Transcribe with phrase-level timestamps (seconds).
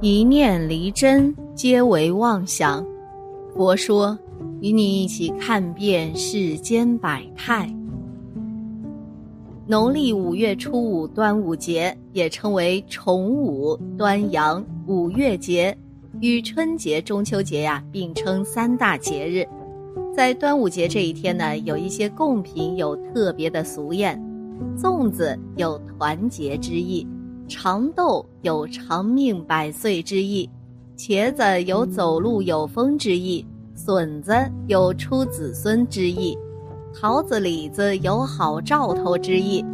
[0.00, 2.86] 一念离真，皆为妄想。
[3.56, 4.16] 佛说，
[4.60, 7.68] 与你一起看遍世间百态。
[9.66, 15.76] 农历五月初五，端午节也称为重五、端阳、五月节，
[16.20, 19.44] 与春节、中秋节呀并称三大节日。
[20.16, 24.16] 在端午节这一天呢，有一些贡品有特别的俗谚，
[24.76, 27.04] 粽子有团结之意。
[27.48, 30.48] 长豆有长命百岁之意，
[30.96, 33.44] 茄子有走路有风之意，
[33.74, 34.32] 笋子
[34.66, 36.36] 有出子孙之意，
[36.94, 39.64] 桃子李子有好兆头之意。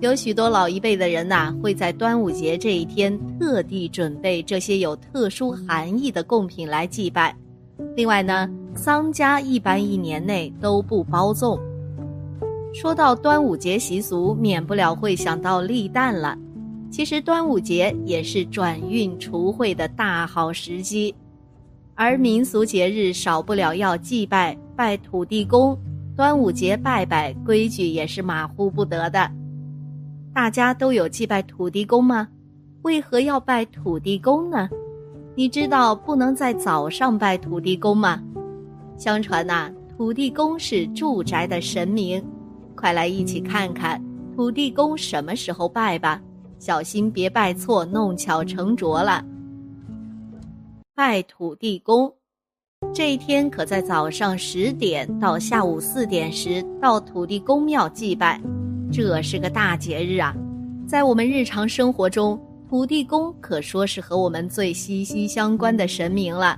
[0.00, 7.34] 有许多老一辈的人呐，会在端午节这一天特地准备这些有特殊含义的贡品来祭拜。
[7.94, 11.56] 另外呢，丧家一般一年内都不包粽。
[12.74, 16.36] 说到端午节习俗，免不了会想到立蛋了。
[16.92, 21.14] 其实端午节也是转运除秽的大好时机，
[21.94, 25.76] 而民俗节日少不了要祭拜拜土地公。
[26.14, 29.30] 端午节拜拜规矩也是马虎不得的。
[30.34, 32.28] 大家都有祭拜土地公吗？
[32.82, 34.68] 为何要拜土地公呢？
[35.34, 38.22] 你知道不能在早上拜土地公吗？
[38.98, 42.22] 相传呐，土地公是住宅的神明。
[42.76, 43.98] 快来一起看看
[44.36, 46.20] 土地公什么时候拜吧。
[46.62, 49.24] 小心别拜错，弄巧成拙了。
[50.94, 52.14] 拜土地公，
[52.94, 58.40] 这一天可在早上十点到下午四点时到土地公庙祭拜，
[58.92, 60.32] 这是个大节日啊！
[60.86, 66.56] 在我们日常生活中，土地公可说是和我们最息息相关的神明了。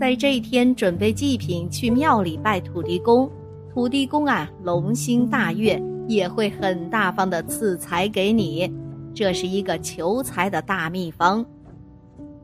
[0.00, 3.30] 在这一天准备祭品去庙里拜土地公，
[3.74, 5.78] 土地公啊龙心大悦，
[6.08, 8.72] 也会很大方的赐财给你。
[9.16, 11.42] 这是一个求财的大秘方。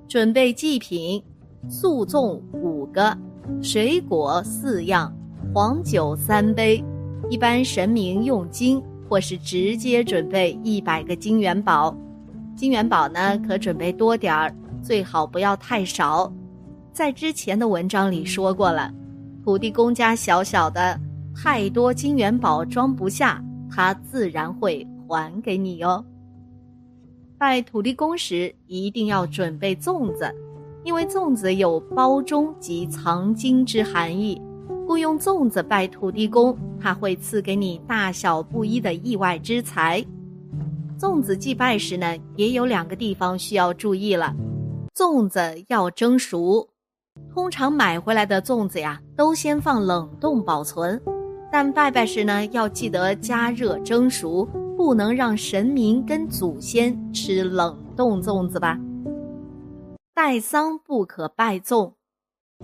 [0.08, 1.22] 准备祭品：
[1.68, 3.14] 素粽五个，
[3.60, 5.14] 水果四样，
[5.52, 6.82] 黄酒三杯。
[7.28, 11.94] 一般神明用金，或是直接准备一百个金元宝。
[12.56, 14.50] 金元宝呢，可准备多点儿，
[14.82, 16.32] 最好不要太少。
[16.90, 18.90] 在之前的文章里说过了，
[19.44, 20.98] 土地公家小小的，
[21.36, 26.02] 太多金元宝装不下，他自然会还给你哦。
[27.42, 30.32] 拜土地公时一定要准备粽子，
[30.84, 34.40] 因为粽子有包中及藏经之含义，
[34.86, 40.04] 故用粽子拜土地公，他会赐给你大小不一的意外之财。
[40.96, 44.32] 粽子祭拜时呢，也有两个地方需要注意了：
[44.94, 46.68] 粽子要蒸熟，
[47.34, 51.02] 通常买回来的粽子呀，都先放冷冻保存，
[51.50, 54.48] 但拜拜时呢，要记得加热蒸熟。
[54.82, 58.76] 不能让神明跟祖先吃冷冻粽子吧？
[60.12, 61.92] 待丧不可拜粽。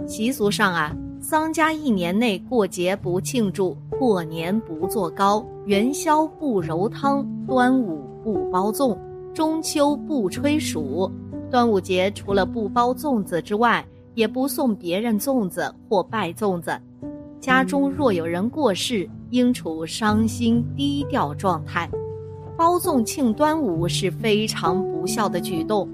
[0.05, 8.99] 习俗上啊，丧家一年内过节不庆祝，过年不做糕，元宵不揉汤，端午不包粽，
[9.33, 11.09] 中秋不吹暑。
[11.49, 16.77] 端午节除了不包粽子之外，也不送别人粽子或拜粽子。
[17.39, 21.89] 家中若有人过世，应处伤心低调状态。
[22.59, 25.89] 包粽庆端午是非常不孝的举动。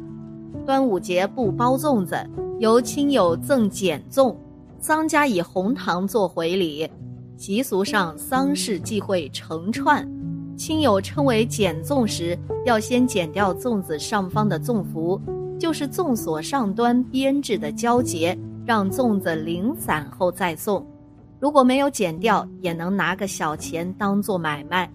[0.65, 2.17] 端午节不包粽子，
[2.59, 4.35] 由亲友赠碱粽，
[4.79, 6.91] 丧家以红糖做回礼。
[7.37, 10.11] 习俗上，丧事忌讳成串，
[10.57, 15.21] 亲友称为剪粽时，要先剪掉粽子上方的粽符，
[15.59, 20.83] 就是粽索上端编制的交节，让粽子零散后再送。
[21.39, 24.91] 如果没有剪掉，也能拿个小钱当做买卖。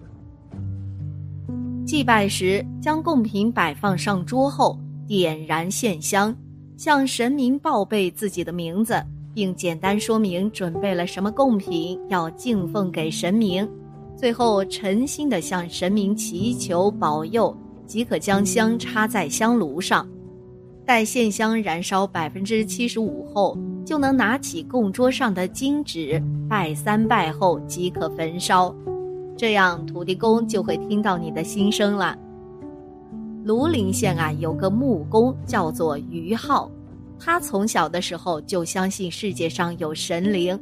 [1.90, 4.78] 祭拜时，将贡品摆放上桌后，
[5.08, 6.32] 点燃线香，
[6.76, 8.94] 向神明报备自己的名字，
[9.34, 13.68] 并简单说明准备了什么贡品要敬奉给神明。
[14.16, 17.52] 最后，诚心地向神明祈求保佑，
[17.88, 20.08] 即可将香插在香炉上。
[20.86, 28.72] 待线香燃烧百分之七十五后，就能拿起供桌上的金纸，拜三拜后即可焚烧。
[29.40, 32.14] 这样，土地公就会听到你的心声了。
[33.42, 36.70] 庐陵县啊，有个木工叫做于浩，
[37.18, 40.60] 他从小的时候就相信世界上有神灵，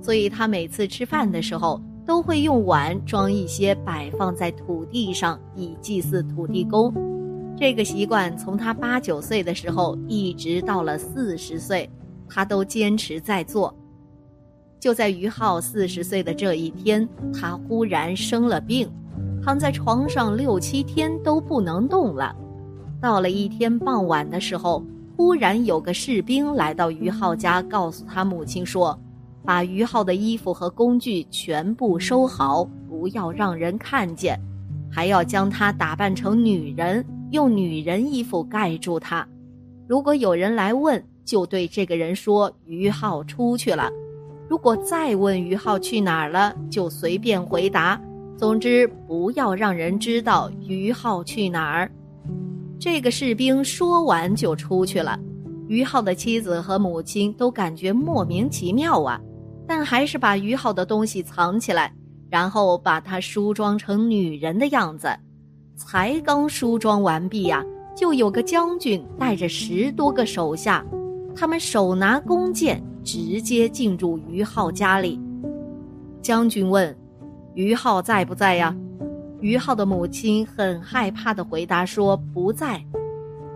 [0.00, 6.94] 所以他每次吃饭的时候都会用碗装一些摆放在土地上，以祭祀土地公。
[7.58, 11.90] 这个习惯从他八九岁的时候一直到了四十岁，
[12.28, 13.74] 他都坚持在做。
[14.80, 18.90] 就在于浩四十岁的这一天，他忽然生了病，
[19.44, 22.34] 躺在床上六七天都不能动了。
[23.00, 24.82] 到了一天傍晚的时候，
[25.16, 28.98] 忽然有个士兵来到于浩家，告诉他母亲说
[29.44, 34.40] ：“把于浩的衣服和工具全部收好，不要让人看见，
[34.90, 39.26] 还要将他打扮成女人，用女人衣服盖住他。
[39.86, 43.90] 如果有人来问，就对这个人说于浩出去了。
[44.50, 48.00] 如果再问于浩去哪儿了，就随便回答。
[48.36, 51.88] 总之，不要让人知道于浩去哪儿。”
[52.76, 55.16] 这个士兵说完就出去了，
[55.68, 59.20] 于浩的妻子和母亲都感觉莫名其妙啊，
[59.68, 61.94] 但还是把于浩的东西藏起来，
[62.28, 65.08] 然后把他梳妆成女人的样子。
[65.76, 67.64] 才刚梳妆完毕呀，
[67.96, 70.84] 就有个将军带着十多个手下，
[71.36, 75.20] 他们手拿弓箭，直接进入于浩家里。
[76.22, 76.94] 将军问
[77.54, 78.76] ：“于浩在不在呀？”
[79.40, 82.82] 于浩的母亲很害怕的回答说：“不在。”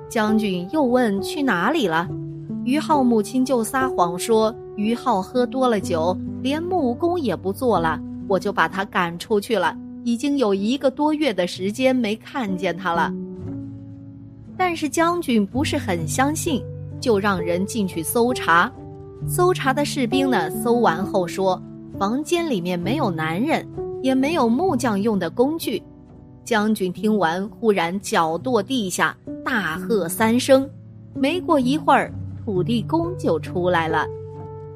[0.08, 2.08] 将军又问：“去哪里了？”
[2.64, 9.76] 于浩母亲就撒谎说：“于浩喝多了酒，连木工也不做了，我就把他赶出去了。
[10.02, 13.12] 已经有一个多月的时间没看见他了。”
[14.56, 16.64] 但是将军不是很相信，
[17.00, 18.72] 就让人进去搜查。
[19.26, 21.60] 搜查的士兵呢，搜完后说
[21.98, 23.66] ：“房间里面没有男人。”
[24.04, 25.82] 也没有木匠用的工具。
[26.44, 30.68] 将军听完，忽然脚跺地下，大喝三声。
[31.14, 32.12] 没过一会儿，
[32.44, 34.04] 土地公就出来了。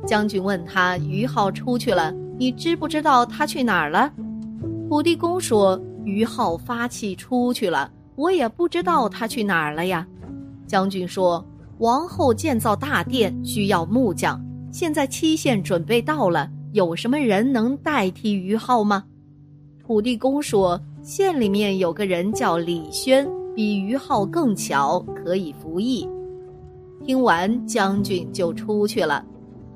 [0.06, 4.11] 将军问他：“于浩出去了，你知不知道他去哪儿了？”
[4.89, 10.06] 土地公说：“于浩发气出去了，我也不知道他去哪儿了呀。”
[10.67, 11.44] 将军说
[11.79, 14.41] ：“王后建造大殿需要木匠，
[14.73, 19.05] 现在期限准备到了，有什么人能代替于浩吗？”
[19.87, 26.07] 土地公说：“县里面有个人叫李轩，比于浩更巧，可以服役。”
[27.07, 29.25] 听完，将军就出去了。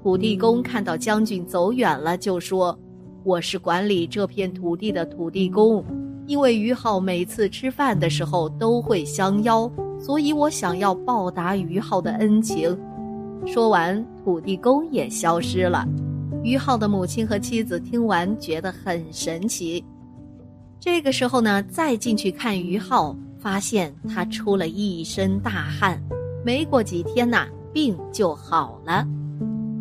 [0.03, 2.77] 土地公看到将军走远了，就说
[3.23, 5.85] ：“我是管理这片土地的土地公，
[6.27, 9.71] 因为于浩每次吃饭的时候都会相邀，
[10.03, 12.77] 所以我想要报答于浩的恩情。”
[13.47, 15.87] 说完，土地公也消失了。
[16.43, 19.85] 于浩的母亲和妻子听完，觉得很神奇。
[20.81, 26.03] 这个时候呢，再进去看于浩，发现他出了一身大汗，
[26.45, 29.07] 没过几天呐，病就好了。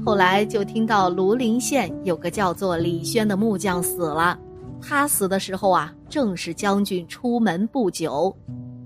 [0.05, 4.37] 后来就听到庐陵县有个叫做李轩的木匠死了，
[4.81, 8.35] 他死的时候啊，正是将军出门不久。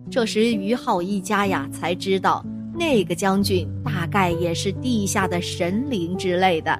[0.09, 6.79] 这时于浩一家呀，才知道那个将军大概也是地下的神灵之类的。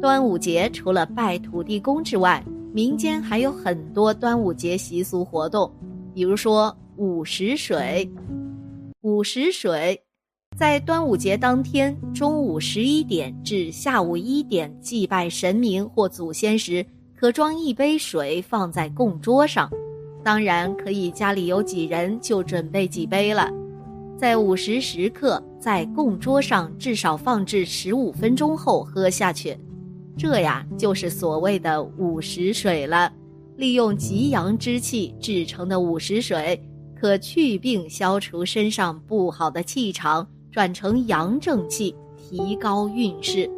[0.00, 5.70] 端午节除了拜土地公之外，民间还有很多端午节习俗活动，
[6.14, 8.10] 比如说午时水。
[9.02, 9.98] 午时水，
[10.58, 16.84] 在端午节当天中午十一点至下午一点祭拜神明或祖先时，
[17.14, 19.70] 可装一杯水放在供桌上，
[20.22, 23.50] 当然可以家里有几人就准备几杯了。
[24.18, 29.56] 在午时时刻，在供桌上至少放置十五分钟后喝下去。
[30.18, 33.10] 这呀，就是所谓的午时水了。
[33.56, 36.60] 利用极阳之气制成的午时水，
[36.98, 43.50] 可去病消除身上不好的气场，转成阳正气，提高运势。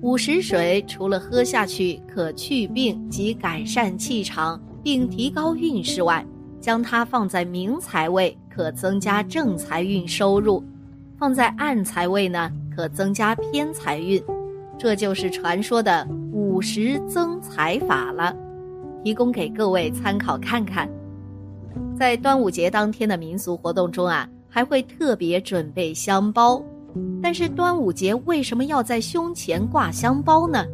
[0.00, 6.24] 午时水除了喝下去可去病及改善气场，并提高运势外，
[6.60, 10.62] 将它放在明财位，可增加正财运收入；
[11.18, 14.22] 放在暗财位呢，可增加偏财运。
[14.78, 18.34] 这就是传说的午时增财法了，
[19.04, 20.88] 提供给各位参考看看。
[21.96, 26.62] 在端午节当天的民俗活动中啊，还会特别准备香包。
[27.22, 30.64] 但是端午节为什么要在胸前挂香包呢？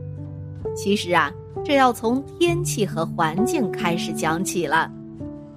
[0.75, 1.31] 其实啊，
[1.67, 4.89] 这要从天气和环境开始讲起了。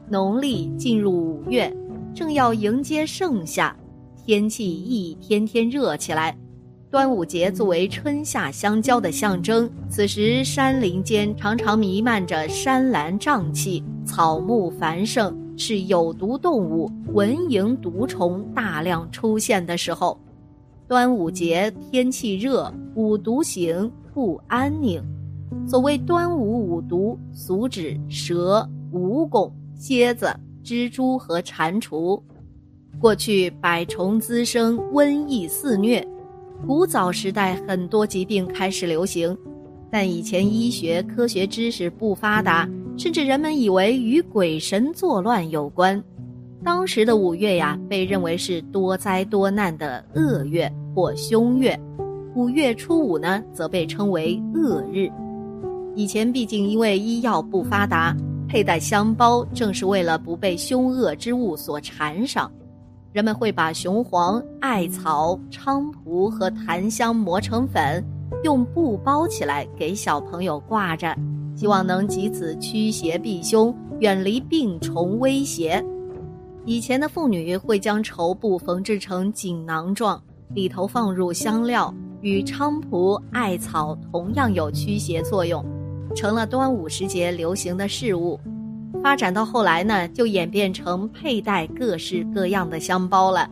[0.09, 1.71] 农历进入五月，
[2.15, 3.77] 正要迎接盛夏，
[4.15, 6.35] 天气一天天热起来。
[6.89, 20.19] 端午节作为春夏相交的象征，此时山林间常常弥漫着山岚瘴气，草木繁盛，是有毒动物、蚊蝇、毒虫大量出现的时候。
[20.87, 24.99] 端午节天气热，五毒行，不安宁。
[25.67, 30.27] 所谓端午五毒，俗指蛇、蜈蚣、蝎子、
[30.63, 32.21] 蜘蛛和蟾蜍。
[32.99, 36.05] 过去百虫滋生，瘟疫肆虐。
[36.67, 39.37] 古早时代，很多疾病开始流行，
[39.89, 46.03] 但以前医学科学知识不发达，甚至人们以为与鬼神作乱有关。
[46.61, 51.79] 当时的五月呀，被认为是多灾多难的恶月或凶月，
[52.35, 55.09] 五月初五呢，则被称为恶日。
[55.99, 58.15] 以前毕竟因为医药不发达，
[58.47, 62.49] 佩戴香包正是为了不被凶恶之物所缠上。
[63.11, 68.01] 人们会把雄黄、艾草、菖蒲和檀香磨成粉，
[68.45, 71.13] 用布包起来给小朋友挂着，
[71.53, 75.83] 希望能及此驱邪避凶，远离病虫威胁。
[76.63, 80.17] 以前的妇女会将绸布缝制成锦囊状，
[80.53, 85.61] 里头放入香料，与菖蒲、艾草同样有驱邪作用，
[86.15, 88.39] 成了端午时节流行的事物。
[89.01, 93.49] 发展到后来呢，就演变成佩戴各式各样的香包了。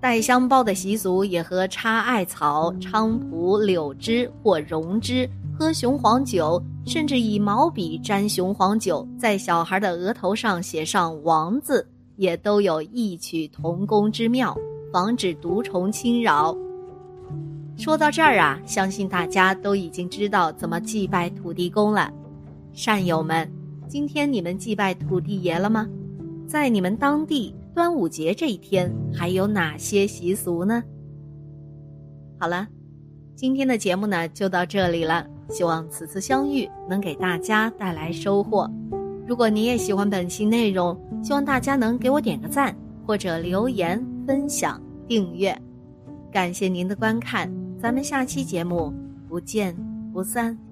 [0.00, 11.86] 带香包的习俗也和插艾草、菖蒲、柳枝或榕枝、喝雄黄酒，甚至以毛笔沾雄黄酒，在小孩的额头上写上“王”字。
[12.16, 14.54] 也都有异曲同工之妙，
[14.92, 16.54] 防止毒虫侵扰。
[17.80, 22.12] 说到这儿啊，相信大家都已经知道怎么祭拜土地公了。
[22.74, 23.50] 善友们，
[23.88, 25.88] 今天你们祭拜土地爷了吗？
[26.46, 30.82] 在你们当地端午节这一天还有哪些习俗呢？
[32.38, 32.68] 好了，
[33.34, 35.26] 今天的节目呢就到这里了。
[35.48, 38.70] 希望此次相遇能给大家带来收获。
[39.26, 40.94] 如果你也喜欢本期内容，
[41.24, 45.58] 希望大家能给我点个赞，或者留言、分享、订阅。
[46.30, 48.92] 感谢您的观看，咱们下期节目
[49.26, 49.74] 不见
[50.12, 50.69] 不散。